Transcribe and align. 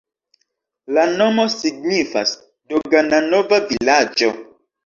La 0.97 1.03
nomo 1.19 1.45
signifas: 1.57 2.33
dogana-nova-vilaĝo. 2.73 4.33